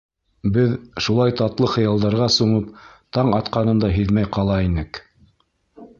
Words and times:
Беҙ, 0.53 0.71
шулай 1.07 1.35
татлы 1.41 1.69
хыялдарға 1.75 2.31
сумып, 2.37 2.73
таң 3.19 3.29
атҡанын 3.41 3.85
да 3.85 3.93
һиҙмәй 3.99 4.31
ҡала 4.39 4.61
инек. 4.71 5.05